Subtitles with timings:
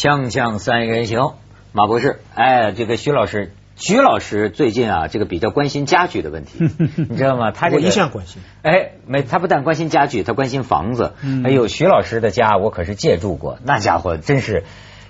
[0.00, 1.34] 锵锵三人行，
[1.72, 6.52] 马博士，哎，这个徐老师，徐老师最近啊，这个比较关心家具的问题，
[7.10, 7.50] 你知道吗？
[7.50, 8.40] 他这个我一向关心。
[8.62, 11.12] 哎，没，他不但关心家具，他关心房子。
[11.44, 14.64] 哎呦，徐老师的家我可是借住过，那家伙真是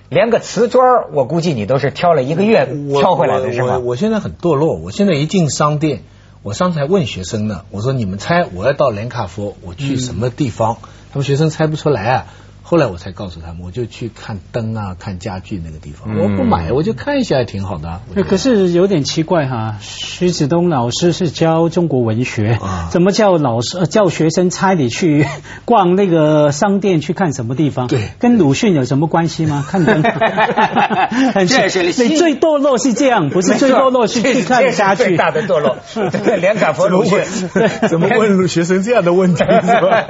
[0.09, 2.67] 连个瓷砖，我估计你都是挑了一个月
[2.99, 3.79] 挑回来的是我我吗？
[3.79, 6.01] 我现在很堕落，我现在一进商店，
[6.43, 10.79] 我上次还问学生呢，我说你们猜我要到连卡佛，我去什么地方？
[11.13, 12.25] 他们学生猜不出来啊。
[12.71, 16.15] 后来我才告诉他们，我就去看灯啊，看家具那个地方。
[16.15, 25.27] 嗯我不买，我就看一下，还挺好的可是有点奇怪哈，徐子东老师是教中国文学，啊怎么叫老师呃叫学生猜你去
[25.65, 27.87] 逛那个商店去看什么地方？
[27.87, 29.65] 对跟鲁迅有什么关系吗？
[29.69, 30.01] 看灯，
[31.35, 35.03] 很奇这是你最堕落是这样，不是最堕落是去看家具。
[35.03, 37.19] 最大的堕落，对连卡佛鲁迅，
[37.89, 39.49] 怎么问学生这样的问题是
[39.81, 40.07] 吧？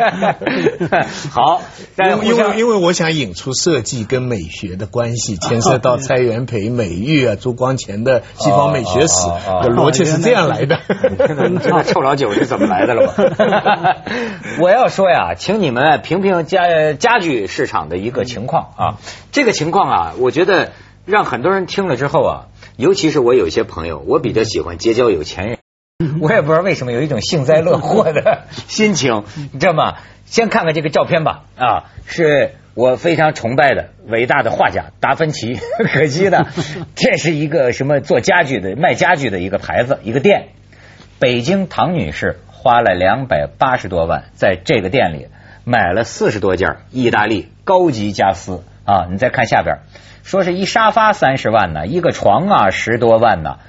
[1.32, 1.64] 好，
[1.96, 9.28] 但因为为因为我想引出设计跟美学的关系，牵涉到蔡元培美育啊、朱光潜的西方美学史
[9.70, 10.80] 逻辑是这样来的。
[11.18, 13.98] 这个臭老九是怎么来的了吧？
[14.60, 18.98] 我要说呀，请你们评评家家具市场的一个情况啊。
[19.32, 20.72] 这个情况啊，我觉得
[21.06, 25.58] 让很多人听了之后啊，尤其是我有一些朋友，我比较喜欢结交有钱人。
[26.20, 29.94] 我也不知道为什么有一种幸灾乐祸的心情，你知道吗？
[30.32, 35.60] 先看看这个照片吧，啊，是我非常崇拜的伟大的画家达芬奇。
[35.92, 36.48] 可惜呢，
[36.96, 40.48] 这是一个什么做家具的卖家具的一个牌子一个店。
[41.20, 45.28] 北京唐女士花了两百八十多万，在这个店里
[45.66, 49.08] 买了四十多件意大利高级家私啊！
[49.12, 49.80] 你再看下边，
[50.24, 53.60] 说是一沙发三十万呢，一个床啊十多万呢。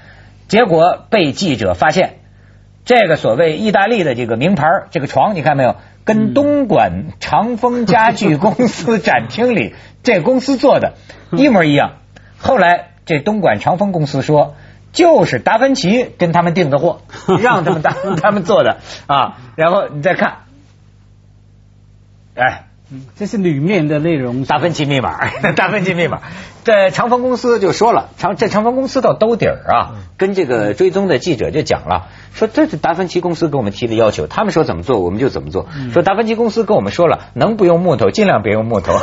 [0.46, 2.20] 结果被记者发现，
[2.84, 10.94] 这个所谓意大利的这个名牌儿这个床，你看没有，跟东莞长丰家具公司展厅里 这公司做的
[11.30, 11.92] 一模一样。
[12.38, 14.54] 后来这东莞长丰公司说。
[14.92, 17.00] 就是达芬奇跟他们订的货，
[17.40, 18.76] 让他们他 他们做的
[19.06, 20.40] 啊，然后你再看，
[22.34, 22.66] 哎，
[23.16, 24.44] 这是里面的内容。
[24.44, 25.18] 达芬奇密码，
[25.56, 26.20] 达芬奇密码。
[26.64, 35.66] 这长风公司就说了，长这长风公司到兜底儿啊，跟这个追踪的记者就讲了，说这是达芬奇公司给我们提的要求，他们说怎么做我们就怎么做。
[35.92, 38.96] 说达芬奇公司跟我们说了，能不用木头尽量别用木头，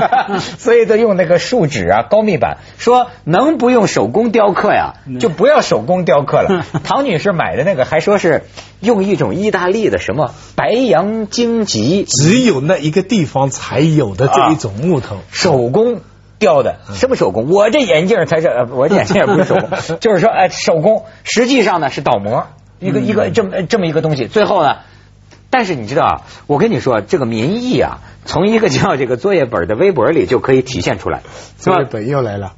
[0.58, 2.58] 所以都用那个树脂啊高密板。
[2.76, 6.66] 说能不用手工雕刻呀，就不要手工雕刻了。
[6.84, 8.42] 唐女士买的那个还说是
[8.80, 16.00] 用一种意大利的什么白杨荆棘只有那一个地方才有的这一种木头，手工
[16.38, 17.48] 雕的，什么手工？
[17.50, 19.70] 我这眼镜才是，呃我这眼镜也不是手工，
[20.00, 22.46] 就是说，哎，手工，实际上呢是倒模，
[22.78, 24.26] 一个一个这么这么一个东西。
[24.26, 24.76] 最后呢，
[25.48, 31.22] 但是你知道啊，我跟你说，这个民意啊，从一个叫这个作业本的微博里就可以体现出来，
[31.58, 31.84] 是吧这？
[31.86, 32.52] 本又来了。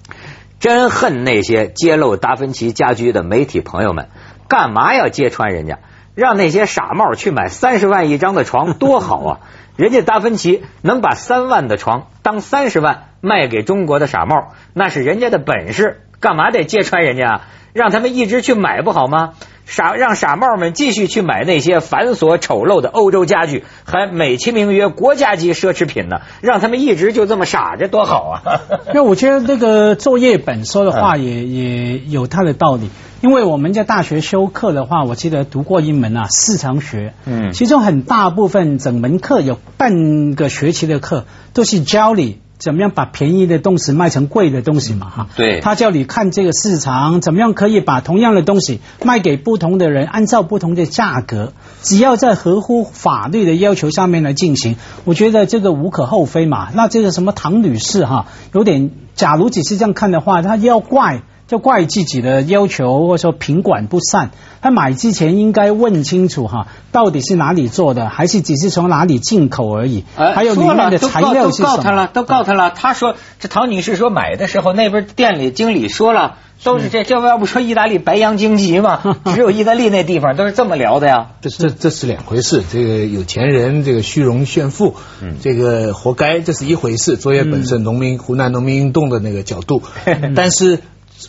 [0.58, 4.08] 真恨那些揭露达芬奇家居的媒体朋友们，
[4.48, 5.78] 干嘛要揭穿人家？
[6.18, 9.40] 让那些傻帽去买三十万一张的床多好啊！
[9.76, 17.46] 人家达芬奇能把三万的床当三十万卖给中国的傻帽，那是人家的本事，干嘛得揭穿人家啊？
[17.72, 19.34] 让他们一直去买不好吗？
[19.66, 26.22] 傻让傻帽们继续去买那些繁琐丑陋的欧洲家具，还美其名曰国家级奢侈品呢？
[26.40, 28.60] 让他们一直就这么傻着多好啊！
[28.94, 32.88] 那我觉得那个作业本说的话也、也有它的道理。
[33.20, 45.28] 因为我们在大学修课的话，我记得读过一门啊市场学，嗯其中很大部分整门课有半个学期的课都是教你怎么样把便宜的东西卖成贵的东西嘛，哈。
[45.36, 51.52] 对他叫你看这个市场，怎么样可以把同样的东西卖给不同的人，按照不同的价格，
[51.82, 56.68] 只要在合乎法律的要求上面来进行，我觉得这个无可厚非嘛。
[56.74, 61.22] 那这个什么唐女士哈，有点，假如只是这样看的话，她要怪。
[61.48, 64.30] 就怪自己的要求，或者说品管不善。
[64.60, 70.04] 他买之前应该问清楚哈，到底是哪里做的，还是只是从哪里进口而已？
[70.14, 71.76] 还有里面的材料是什么？
[71.76, 72.70] 都告他了，都告他了。
[72.70, 79.00] 他说这唐女士说买的时候，那边店里经理说了，都是这这要不说意大利白羊荆棘嘛，
[79.32, 81.28] 只有意大利那地方都是这么聊的呀。
[81.40, 87.16] 这这这是两回事，这个有钱人这个虚荣炫富，嗯这个活该，这是一回事。
[87.16, 89.82] 作业本身农民湖南农民运动的那个角度，
[90.34, 90.80] 但是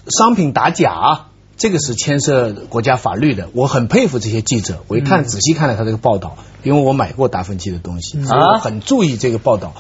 [0.08, 1.26] 商品打假。
[1.58, 4.82] 这个是牵涉国家法律的，我很佩服这些记者。
[4.88, 9.74] 我一看仔细看了他这个报道，因为我买过达芬奇的东西，所以我很注意这个报道。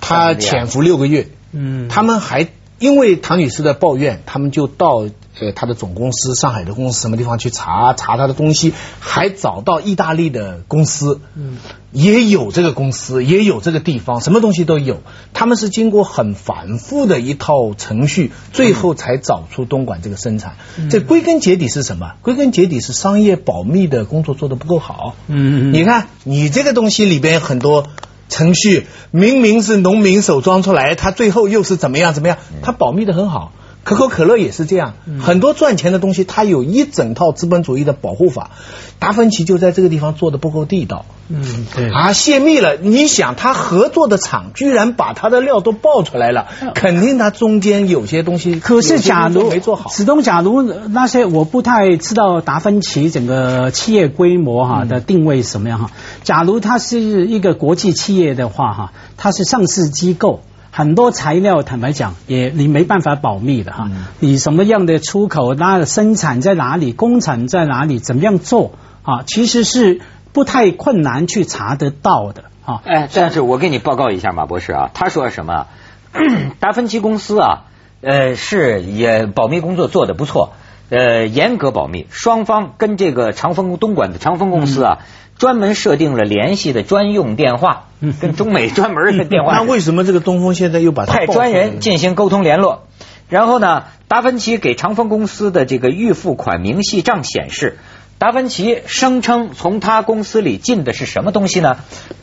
[0.00, 2.46] 他潜伏六个月，嗯他们还
[2.78, 5.06] 因为唐女士的抱怨，他们就到
[5.40, 11.56] 呃她的总公司上海的公司什么地方去查查她的东西，还找到意大利的公司，嗯，
[11.92, 15.02] 也有这个公司，也有这个地方，什么东西都有。
[15.32, 20.56] 他们是经过很繁复的一套程序，最后才找出东莞这个生产。
[20.90, 22.14] 这归根结底是什么？
[22.22, 25.14] 归根结底是商业保密的工作做得不够好。
[25.28, 27.86] 嗯嗯，你看你这个东西里边很多。
[28.28, 32.38] 程序明明是农民手装出来，他最后又是怎么样怎么样？
[32.62, 33.52] 他保密的很好。
[33.84, 38.50] 可口可乐也是这样，很多赚钱的东西，它有一整套资本主义的保护法。
[38.98, 41.04] 达芬奇就在这个地方做的不够地道。
[41.28, 41.90] 嗯，对。
[41.90, 42.76] 啊，泄密了！
[42.76, 48.58] 你想，他合作的厂居然把他的料都爆出来了，肯定他中间有些东西。
[48.58, 55.90] 可是，假如没做好，始终假如那些我不太知道达芬奇整个企业规模哈的定位什么样哈。
[56.24, 60.40] 假如它是一个国际企业的话哈，它是上市机构。
[60.76, 63.88] 很多材料，坦白讲，也你没办法保密的哈。
[64.18, 68.72] 你什么样的出口，那生产在哪里，工厂在哪里，怎么样做
[69.02, 69.22] 啊？
[69.24, 70.00] 其实是
[70.32, 72.82] 不太困难去查得到的啊。
[72.84, 75.68] 哎，但是我给你报告一下，马博士啊，他说什么？
[76.58, 77.66] 达芬奇公司啊，
[78.00, 80.54] 呃，是也保密工作做得不错，
[80.96, 82.06] 呃，严格保密。
[82.10, 84.98] 双方跟这个长丰东莞的长丰公司啊。
[85.36, 87.88] 专门设定了联系的专用电话，
[88.20, 89.54] 跟中美专门的电话。
[89.58, 92.84] 那为什么这个东风现在又把派专人进行沟通联络？
[93.28, 97.78] 然后呢，达芬奇给长丰公司的这个预付款明细账显示，
[98.18, 101.78] 达芬奇声称从他公司里进的是什么东西呢？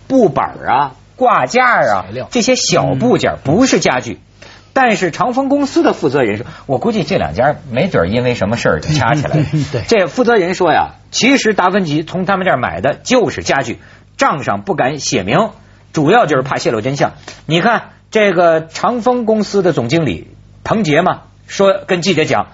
[0.08, 4.22] 布板啊、挂架啊这些小部件，不是家具。
[4.74, 9.46] 但是长丰公司的负责人说，我估计这两家没准因为什么事儿就掐起来了。
[9.88, 13.80] 这负责人说呀，其实达芬奇从他们这儿买的就是家具，
[14.18, 15.50] 账上不敢写明，
[15.94, 17.14] 主要就是怕泄露真相。
[17.46, 20.30] 你看这个长丰公司的总经理
[20.64, 22.48] 彭杰嘛，说跟记者讲，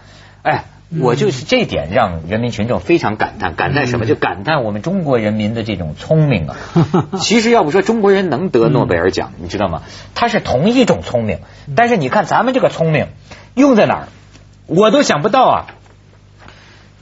[0.44, 0.66] 哎。
[0.89, 4.06] 我就是这点让人民群众非常感叹，感叹什么？
[4.06, 6.56] 就感叹我们中国人民的这种聪明啊！
[7.19, 9.84] 其实要不说中国人能得诺贝尔奖，你知道吗？
[10.16, 11.39] 他是同一种聪明，
[11.75, 13.07] 但是你看咱们这个聪明
[13.54, 14.07] 用在哪儿，
[14.66, 15.66] 我都想不到啊！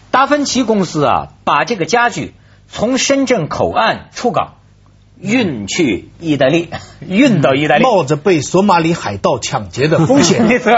[0.09, 2.33] 达芬奇公司啊，把这个家具
[2.67, 4.55] 从深圳口岸出港
[5.19, 6.69] 运去意大利，
[7.07, 10.71] 运到意大利，冒着被索马里海盗抢劫的风险， 没错。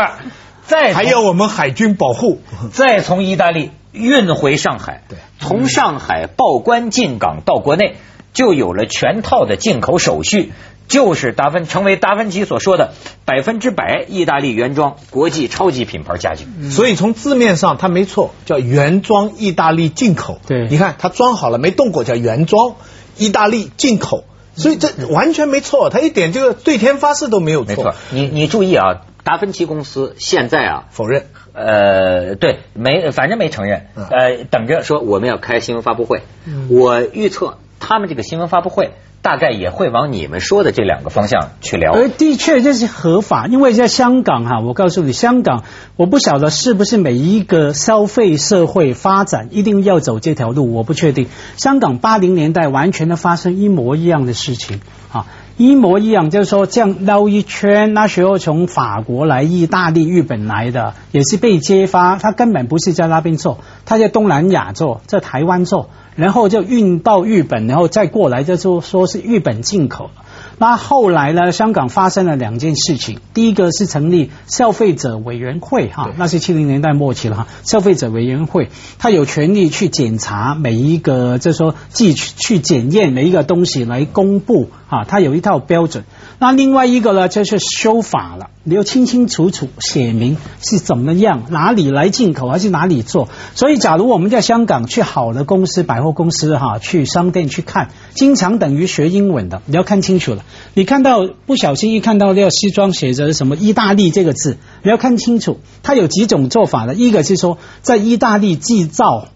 [0.67, 2.41] 再还要我们海军保护，
[2.71, 7.95] 再从意大利运回上海，对，从上海报关进港到国内，
[8.33, 10.51] 就有了全套的进口手续，
[10.89, 12.93] 就是达芬成为达芬奇所说的
[13.25, 16.45] 百分之百意大利原装国际超级品牌家具。
[16.69, 20.39] 所以从字面上它没错，叫原装意大利进口。
[20.45, 22.75] 对，你看它装好了没动过，叫原装
[23.17, 24.25] 意大利进口，
[24.55, 27.95] 所以这完全没错，它一点这个对天发誓都没有错。
[28.11, 29.01] 你你注意啊。
[29.27, 36.21] 达芬奇公司现在啊否认，呃，对，没，反正没承认，呃，等着说我们要开新闻发布会，
[36.69, 38.91] 我预测他们这个新闻发布会
[39.21, 41.91] 大概也会往你们说的这两个方向去聊。
[41.91, 45.65] 呃，的确这是合法，因为在香港哈，我告诉你，香港
[45.97, 51.27] 我不晓得是不是每一个消费社会发展一定要走这条路，我不确定。
[51.57, 54.79] 香港八零年代完全的发生一模一样的事情
[55.11, 55.25] 啊。
[55.57, 70.11] 一模一样，就是说这样绕一圈，那时候从法国来、意大利、日本来的，也是被揭发，他根本不是在那边做，他在东南亚做，在台湾做，然后就运到日本，然后再过来，就说说是日本进口。
[70.59, 71.51] 那后来呢？
[71.51, 73.19] 香港发生了两件事情。
[73.33, 77.47] 第一个是成立消费者委员会，哈，那是七零年代末期了，哈。
[77.63, 86.05] 消费者委员会，他有权利去检查每一个，就是说，去去检验每一个东西来公布，哈，他有一套标准。
[86.39, 93.27] 那另外一个呢，就是修法了，你要清清楚楚写明是怎么样，哪里来进口还是哪里做。
[93.55, 100.43] 所以，假如我们在香港去好的公司、百货公司，哈，去商店去看，经常等于学英文的，你要看清楚了。
[100.75, 106.93] 你看到不小心一看到那个西装写着什么意大利这个字，你要看清楚，它有几种做法的。
[106.93, 109.29] 一个是说在意大利制造，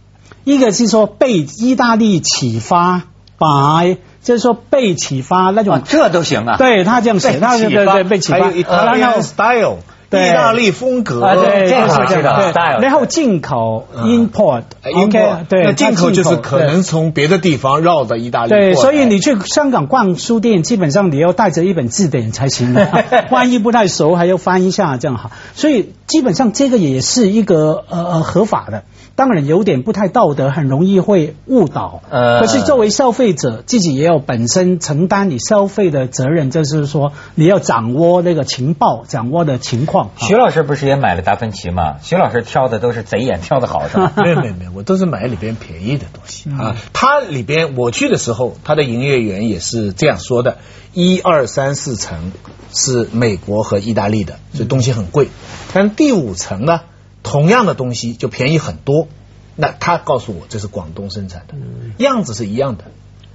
[0.43, 3.05] 一个是说被意大利启发
[3.39, 6.57] ，by 就是说被启发那种，这都行啊。
[6.57, 8.37] 对他这样写，他对对被启发，
[8.95, 9.79] 然后 style。
[10.11, 12.53] 意大利风格，对，这个是的。
[12.81, 18.49] 然后进口 import，OK，对，进口就是可能从别的地方绕到意大利。
[18.49, 22.75] 对，所以你去香港逛书店，基本上你要带着一本字典才行，
[23.31, 25.31] 万一不太熟，还要翻一下这样好。
[25.55, 28.83] 所以基本上这个也是一个呃呃合法的。
[29.13, 32.01] 当然有点不太道德，很容易会误导。
[32.09, 40.00] 呃，可是作为消费者，自己也要本身承担你消费的责任，就是说你要掌握那个情报，掌握的情况。
[40.09, 40.27] 况。
[40.27, 41.97] 徐老师不是也买了达芬奇吗？
[42.01, 44.13] 徐老师挑的都是贼眼挑的好是吧？
[44.23, 46.75] 没有没有没有，我都是买里边便宜的东西啊。
[46.93, 50.57] 它里边我去的时候，它的营业员也是这样说的：
[50.93, 52.31] 一二三四层
[52.73, 55.29] 是美国和意大利的，所以东西很贵。
[55.73, 56.81] 但第五层呢，
[57.23, 59.07] 同样的东西就便宜很多。
[59.55, 61.55] 那他告诉我这是广东生产的，
[61.97, 62.85] 样子是一样的。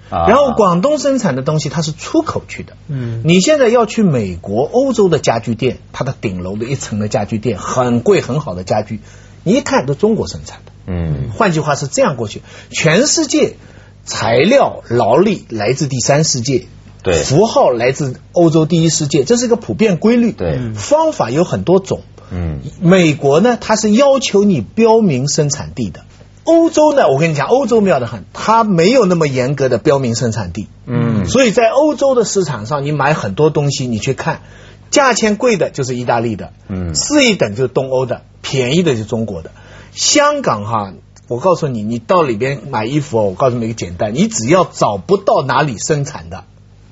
[0.08, 9.00] 啊然后广东生产的东西它是出口去的，嗯你现在要去美国、欧洲的家具店，它的顶楼的一层的家具店很贵很好的家具，
[9.42, 10.72] 你一看都中国生产的。
[10.86, 13.56] 嗯换句话是这样过去，全世界
[14.04, 16.66] 材料劳力来自第三世界，
[17.02, 20.30] 对符号来自欧洲第一世界，这是一个普遍规律。
[20.30, 22.02] 对方法有很多种。
[22.30, 26.05] 嗯美国呢，它是要求你标明生产地的。
[26.46, 30.68] 欧洲呢，我跟你讲，欧洲妙得很，它没有那么严格的标明生产地。
[30.86, 34.42] 嗯所以在欧洲的市场上，你买很多东西，你去看，
[34.90, 39.50] 价钱贵的就是意大利的，嗯次一等就是东欧的，便宜的就是中国的。
[39.90, 40.92] 香港哈，
[41.26, 46.44] 我告诉你，你到里边买衣服哦，我告诉你一个简单，你只要找不到哪里生产的，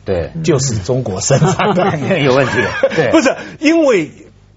[0.04, 2.52] 对就是中国生产的， 有问题
[2.96, 4.10] 对 不是因为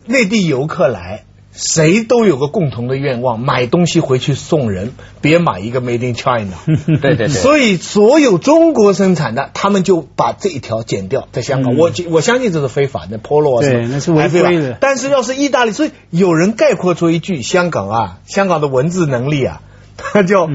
[0.08, 1.26] 内地游客来。
[1.58, 6.54] 谁都有个共同的愿望，买东西回去送人，别买一个 Made in China。
[7.02, 11.78] 对对对，所以所有中国生产的，他们就把这一条剪掉，在香港，嗯。
[11.78, 14.78] 我我相信这是非法的，polo 啊对那是违法规的。
[14.80, 19.64] 但是要是意大利，所以有人概括出一句：香港啊，香港的文字能力啊，
[19.98, 20.48] 它叫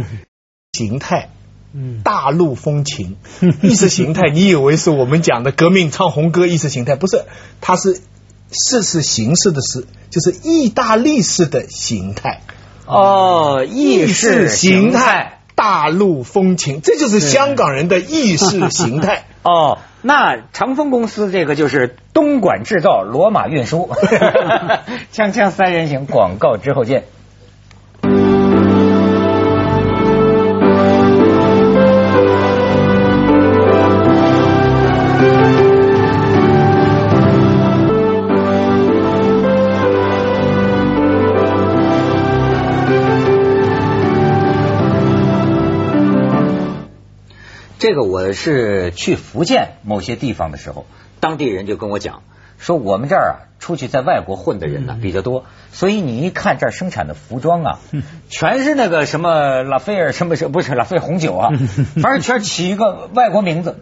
[0.73, 1.31] 形态。
[1.75, 2.03] 嗯。
[2.05, 3.17] 大陆风情，
[3.63, 6.97] 意识形态，你以为是我们讲的革命唱红歌意识形态？
[6.97, 7.25] 不是，
[7.61, 8.01] 它是
[8.53, 12.41] 是是形式的事，就是意大利式的形态。
[12.87, 15.39] 哦，意识形态。
[15.55, 19.27] 大陆风情，这就是香港人的意识形态。
[19.45, 23.89] 哦，那长丰公司这个就是东莞制造，罗马运输。
[25.13, 27.05] 锵锵三人行，广告之后见。
[47.83, 50.87] 这个我是去福建某些地方的时候，
[51.19, 52.23] 当地人就跟我讲，
[52.57, 57.81] 说我们这儿啊，出去在外国混的人呢、比较多，所以你一看这儿生产的服装啊，
[58.31, 61.51] 全是那个什么拉斐尔什么什么不是拉斐尔红酒啊，
[62.01, 63.77] 反正全起一个外国名字，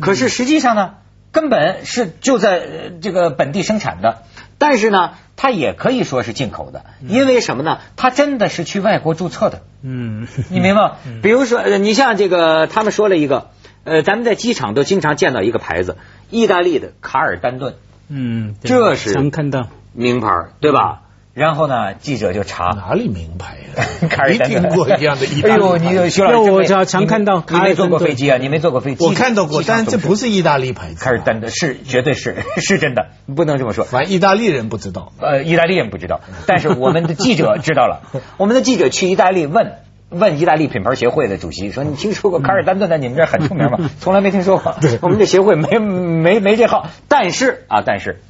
[0.00, 0.96] 可是实际上呢，
[1.32, 4.24] 根本是就在呃这个本地生产的，
[4.58, 7.80] 但是呢，它也可以说是进口的，因为什么呢？
[7.96, 9.62] 它真的是去外国注册的。
[9.82, 10.96] 嗯，你明白吗？
[11.22, 13.50] 比如说，呃你像这个，他们说了一个，
[13.84, 15.96] 呃，咱们在机场都经常见到一个牌子，
[16.30, 17.74] 意大利的卡尔丹顿
[18.08, 19.68] 嗯，这是能看到。
[19.92, 20.28] 名牌，
[20.60, 21.02] 对吧？
[21.36, 28.38] 然后呢，记者就查，哪里名牌呀、 卡尔没丹顿听过这样的意大利 哎呦，你有徐老师因为真没我常常看到你没坐过飞机啊？
[28.38, 29.04] 你没坐过飞机？
[29.04, 31.04] 我看到过，但是这不是意大利牌子。
[31.04, 33.84] 卡尔丹顿，是绝对是 是真的，不能这么说。
[33.84, 35.12] 反正意大利人不知道。
[35.20, 38.00] 呃，意大利人不知道，但是我们的记者知道了。
[38.38, 39.74] 我们的记者去意大利问
[40.08, 46.86] 问意大利品牌协会的主席说：“你听说过卡尔丹顿在你们这儿很出名吗？”从来没听说过，我们这协会没没没这号。
[47.08, 48.22] 但是啊，但是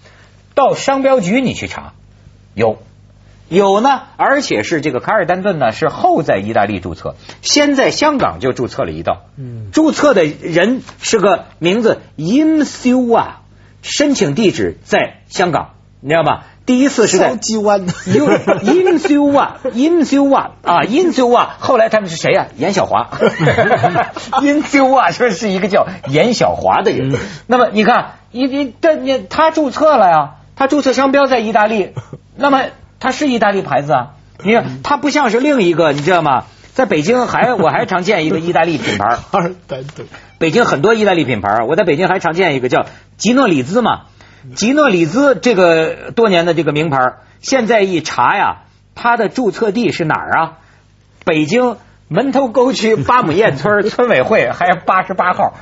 [0.56, 1.92] 到商标局你去查，
[2.52, 2.78] 有。
[3.48, 9.22] 有呢，而且是这个卡尔丹顿呢，是后在意大利注册，先在香港就注册了一道。
[9.38, 13.42] 嗯注册的人是个名字 Siu 啊，
[13.82, 16.42] 申请地址在香港，你知道吗？
[16.66, 17.82] 第一次是在烧鸡湾。
[17.86, 23.08] In Siu 啊，In Siu 啊后来他们是谁呀、严小华。
[24.42, 27.16] In Siu 啊，说是一个叫严小华的人。
[27.46, 31.92] 那么你看，你你这你他注册了呀，他注册商标在意大利，
[32.34, 32.64] 那么
[33.00, 34.10] 他是意大利牌子啊。
[34.44, 36.44] 你看，它不像是另一个，你知道吗？
[36.74, 39.18] 在北京还我还常见一个意大利品牌。
[40.38, 42.84] 北京很多意大利品牌啊，我在北京还常见一个叫
[43.16, 44.02] 吉诺里兹嘛。
[44.54, 46.98] 吉诺里兹这个多年的这个名牌，
[47.40, 50.52] 现在一查呀，它的注册地是哪儿啊？
[51.24, 55.54] 北京门头沟区八亩堰村村委会，还有八十八号，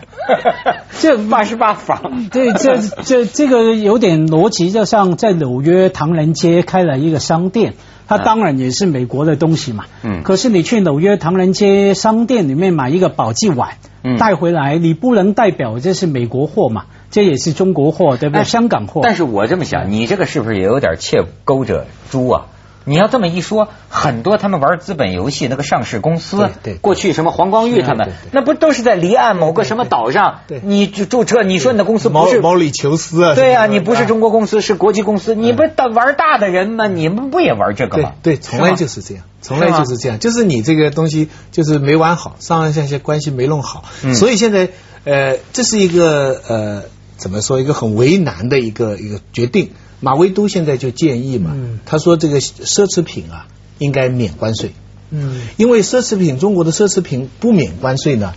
[1.00, 2.28] 这八十八房。
[2.30, 7.74] 对，这这这个有点逻辑，就像在纽约唐人街开了一个商店，
[8.06, 9.84] 它当然也是美国的东西嘛。
[10.02, 16.84] 嗯可是你去纽约唐人街商店里面买一个宝济碗，嗯带回来，你不能代表这是美国货嘛？
[17.10, 18.40] 这也是中国货，对不对？
[18.42, 19.00] 哎香港货。
[19.02, 22.46] 但是我这么想，你这个是不是也有点切钩着猪啊？
[22.84, 30.40] 你要这么一说，很多他们玩资本游戏那个上市公司，对对过去什么黄光裕他们那不都是在离岸某个什么岛上？
[30.46, 36.86] 对，对你注注册，你说你的公司毛不是毛里求斯啊，对呀、什么的你不是中国公司，是国际公司，你不大玩大的人吗？
[36.86, 38.12] 你们不也玩这个吗？
[38.22, 44.14] 对对，从来就是是这样，从来就是这样，就是你这个东西就是没玩好，上上下下关系没弄好，嗯。
[44.14, 44.68] 所以现在
[45.04, 46.82] 呃，这是一个呃，
[47.16, 49.70] 怎么说一个很为难的一个一个决定。
[50.00, 51.78] 马未都现在就建议嘛，嗯。
[51.86, 53.46] 他说这个奢侈品啊
[53.78, 54.72] 应该免关税，
[55.10, 55.42] 嗯。
[55.56, 58.34] 因为奢侈品中国的奢侈品不免关税呢，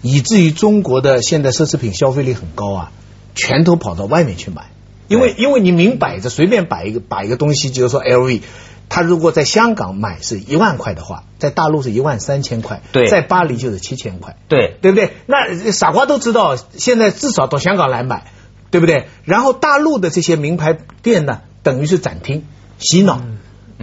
[0.00, 2.92] 以至于中国的现在奢侈品消费力很高啊，
[3.34, 4.70] 全都跑到外面去买。
[5.08, 8.40] 因为因为你明摆着随便摆一个摆一个东西，就是说 LV，
[8.88, 13.08] 他如果在香港买是一万块的话，在大陆是一万三千块，对。
[13.08, 14.78] 在巴黎就是七千块，对。
[14.80, 15.10] 对不对？
[15.26, 18.24] 那傻瓜都知道，现在至少到香港来买，
[18.72, 19.06] 对不对？
[19.24, 22.44] 然后大陆的这些名牌店呢，等于是展厅
[22.80, 23.20] 洗脑。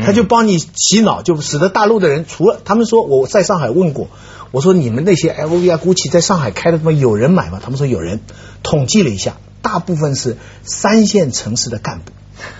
[0.01, 4.07] 他就帮你洗脑，就使得大陆的人除了他们说我在上海问过，
[4.51, 7.59] 我说你们那些 LV 啊、GUCCI 在上海开的地方有人买吗？
[7.61, 8.21] 他们说有人，
[8.63, 12.13] 统计了一下，大部分是三线城市的干部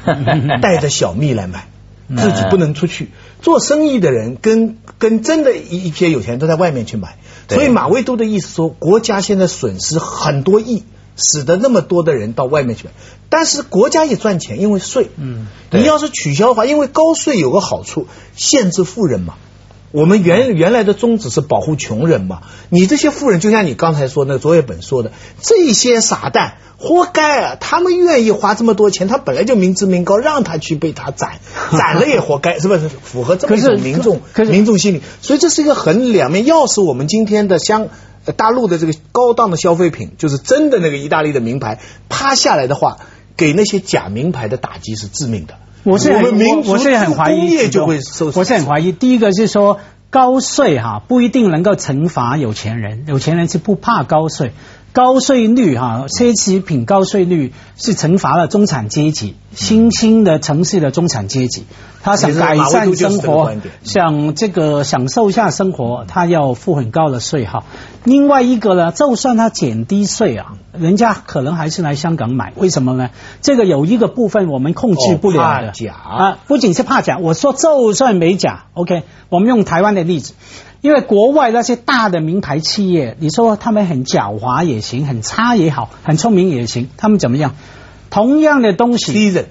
[0.61, 1.69] 带着小蜜来买，
[2.09, 3.09] 自己不能出去。
[3.41, 10.83] 做生意的人跟跟真的一一批有钱人都在外面去买，所以马未都的意思说，国家现在损失很多亿。
[11.19, 12.91] 使得那么多的人到外面去买，
[13.29, 15.11] 但是国家也赚钱，因为税。
[15.17, 19.35] 嗯，你要是取消的话，因为高税有个好处，限制富人嘛。
[19.91, 27.57] 我们原原来的宗旨是保护穷人嘛，你这些富人就像你刚才说那个卓越本说的，这些傻蛋活该啊！
[27.59, 31.39] 他们愿意花这么多钱，他本来就民脂民膏，让他去被他宰，
[31.75, 32.87] 宰了也活该，是不是？
[32.87, 36.45] 符合这么一种民众民众心理，所以这是一个很两面。
[36.45, 37.89] 要是我们今天的香
[38.25, 42.99] 呃大陆的这个高档的消费品，就是真的那个意大利的名牌趴下来的话，
[43.35, 45.55] 给那些假名牌的打击是致命的。
[45.83, 48.91] 我是很我们民族我我是很怀疑工业就会受，我是很怀疑。
[48.91, 54.51] 第一个是说高税哈不一定能够惩罚有钱人，有钱人是不怕高税。
[54.91, 61.65] 高税率哈，奢侈品高税率是惩罚了中产阶级，新兴的城市的中产阶级，
[62.01, 63.53] 他想改善生活，
[63.83, 67.63] 想这个享受一下生活，他要付很高的税哈。
[68.03, 73.11] 另外一个呢，就算他减低税啊，人家可能还是来香港买，为什么呢？
[73.41, 80.33] 这个有一个部分我们控制不了的哦怕假啊，不仅是怕假，我说就算没假，OK，我们用台湾的例子。
[80.81, 87.55] 因为国外那些大的名牌企业，你说他们很狡猾也行，很差也好，很聪明也行，他们怎么样？
[88.09, 89.45] 同样的东西，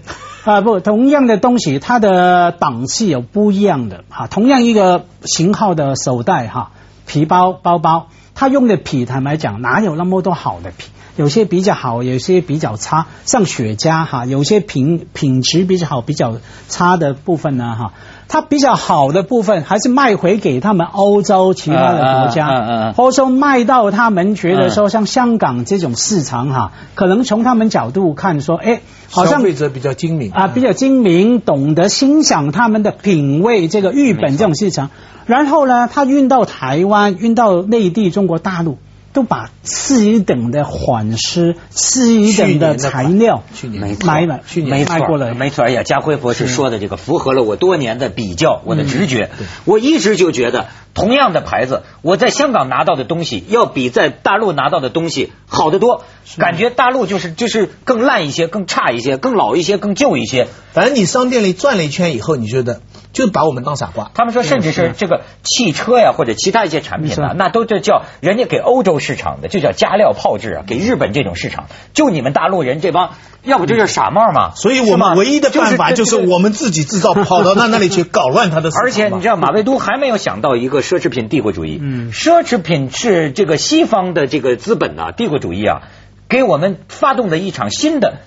[0.45, 4.27] 啊不，同样的东西，它的档次有不一样的哈。
[4.27, 6.71] 同样一个型号的手袋哈，
[7.07, 10.88] 皮包包包，它用的皮，坦白讲，哪有那么多好的皮？
[11.17, 16.37] 有些比较好，有些比较差，像雪茄哈，有些品品质比较好，比较
[16.69, 17.93] 差的部分呢哈，
[18.29, 30.31] 它比较好的部分还是卖回给他们欧洲其他的国家，嗯嗯嗯或者说卖到他们觉得说像香港这种市场哈，可能从他们角度看说，哎，好像消费者比较精明。
[30.31, 34.91] 啊，比较精明，懂得欣赏他们的品味，这个日本这种市场。
[35.25, 38.79] 然后呢，他运到台湾，运到内地中国大陆，
[39.18, 45.35] 都把次一等的缓释、次一等的材料去年买了，去年卖过了。
[45.35, 45.64] 没错。
[45.64, 49.31] 哎呀，家辉博士说的这个符合了我多年的比较，我的直嗯觉。
[49.64, 56.04] 我一直就觉得，同样的牌子，我在香港拿到的东西要比在大陆拿到的东西好得多。
[56.37, 60.46] 感觉大陆就是就是更烂一些，更差一些，更老一些，更旧一些。
[60.72, 64.11] 反正你商店里转了一圈以后，你觉得就把我们当傻瓜。
[64.14, 74.55] 他们说，甚至是这个汽车呀，或者其他一些产品呢没错，那都这叫人家给欧洲市场的，就叫加料炮制啊，给日本这种市场，就你们大陆人这帮，要不就是傻帽嘛。
[74.55, 78.83] 所以我们唯一的办法就是我们自己制造，跑到那那里去搞乱他的市场。
[78.85, 81.79] 而且你知道，马未都还没有想到一个奢侈品帝国主义。
[81.81, 85.83] 嗯奢侈品是这个西方的这个资本呐、帝国主义啊，
[86.29, 88.18] 给我们发动的一场新的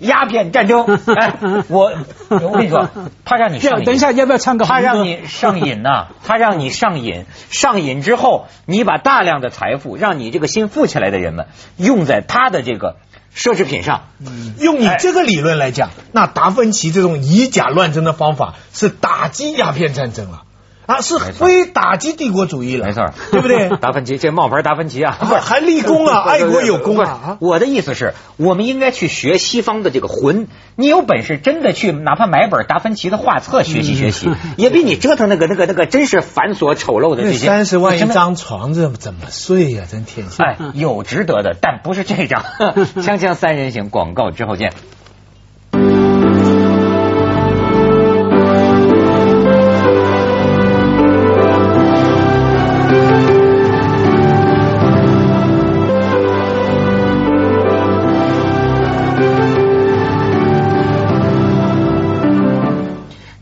[0.00, 0.84] 鸦片战争。
[1.16, 1.34] 哎，
[1.68, 1.92] 我
[2.28, 2.88] 我跟你说，
[3.24, 3.84] 他让你上瘾。
[3.86, 12.96] 等一下，要不要唱歌他让你上瘾呐、 他让你上瘾，上瘾之后，你把大量的财富，让你这个新富起来的人们用在他的这个
[13.34, 14.02] 奢侈品上。
[14.58, 20.42] 用你这个理论来讲，那达芬奇这种以假乱真的方法是打击鸦片战争了啊，
[21.00, 23.68] 是非打击帝国主义了，没错， 对不对？
[23.80, 27.38] 达芬奇这冒牌达芬奇啊， 不是还立功啊，爱国有功啊！
[27.40, 30.48] 我的意思是，我们应该去学西方的这个魂。
[30.76, 40.44] 你有本事真的去，哪怕买本达芬奇的画册学习学习，也比你折腾那个那个那个真是繁琐丑陋的那这些三十万一张床，这怎么睡呀、真天下！
[40.44, 42.42] 哎，有值得的，但不是这张。
[42.42, 44.72] 锵锵三人行，广告之后见。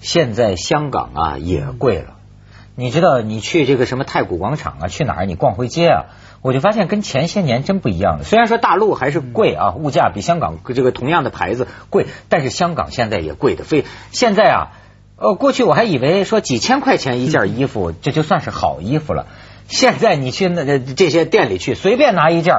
[0.09, 2.15] 现在香港啊也贵了。
[2.75, 6.05] 你知道，你去这个什么太古广场啊，去哪儿你逛回街啊，
[6.41, 8.25] 我就发现跟前些年真不一样了。
[8.25, 13.85] 虽然说大陆还是贵啊，物价比香港这个同样的牌子贵，但是香港现在也贵的所以。
[14.11, 14.73] 现在啊，
[15.19, 19.27] 呃，过去我还以为说几千块钱一件衣服，这就算是好衣服了。
[19.67, 22.55] 现在你去那这些店里去，随便拿一件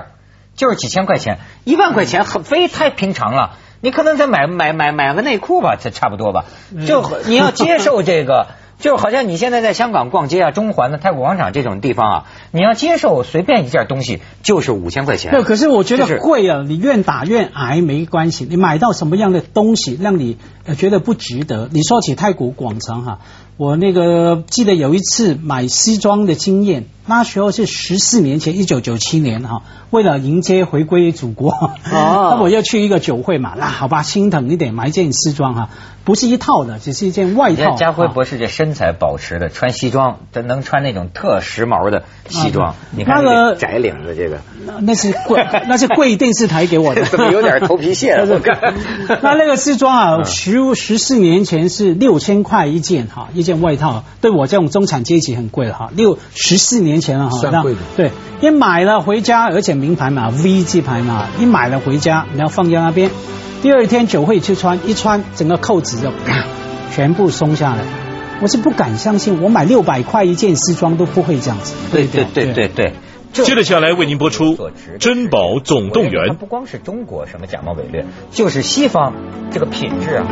[0.55, 3.57] 就是几千块钱，一万块钱很非太平常了。
[3.81, 6.45] 你可能再买买买买个内裤吧，才差不多吧。
[6.87, 8.47] 就你要接受这个。
[8.79, 15.31] 就好像你现在在香港逛街啊，中环的太古广场这种地方啊，你要接受随便一件东西就是五千块钱。
[15.31, 18.47] 对，可是我觉得贵啊，你愿打愿挨没关系。
[18.49, 20.37] 你买到什么样的东西让你
[20.77, 21.67] 觉得不值得？
[21.73, 23.19] 你说起太古广场哈，
[23.59, 31.53] 我那个记得有一次买西装的经验，那时候是十四年前，一九九七年哈，为了迎接回归祖国，
[31.91, 35.69] 那我要去一个酒会嘛，那好吧，心疼一点买一件西装哈。
[36.05, 37.75] 不是一套的，只是一件外套。
[37.75, 42.73] 家辉博士这身材保持的，穿西装，他能穿那种特时髦的西装。
[42.95, 44.39] 你看那个窄领的这个，
[44.81, 47.03] 那是贵， 那是贵电视台给我的。
[47.03, 48.25] 怎么有点头皮屑了？
[49.21, 55.89] 那那个西装啊，十十四年前是六千块一件哈，一件外套，对我这种中产阶级很贵了哈。
[55.95, 57.79] 六十四年前了哈，算贵的。
[57.97, 63.11] 对，一买了回家，而且名牌嘛，V 字牌嘛，你买了回家，你要放在那边。
[63.61, 66.45] 第二天酒会去穿，一穿整个扣子就啪，
[66.95, 67.83] 全部松下来。
[68.41, 71.75] 我是不敢相信，我买六百块一件西装都不会这样子。
[71.91, 72.93] 对对对对对。
[73.31, 74.55] 接着下来为您播出
[74.97, 76.29] 《珍宝总动员》。
[76.33, 79.13] 不光是中国什么假冒伪劣，就是西方
[79.51, 80.25] 这个品质啊。